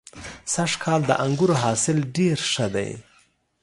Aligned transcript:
سږ 0.53 0.71
کال 0.83 1.01
د 1.05 1.11
انګورو 1.25 1.55
حاصل 1.63 1.97
ډېر 2.17 2.37
ښه 2.51 2.67
دی. 2.75 2.89